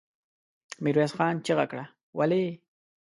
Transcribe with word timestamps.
ميرويس 0.83 1.11
خان 1.17 1.35
چيغه 1.45 1.65
کړه! 1.71 1.85
ولې؟ 2.17 2.43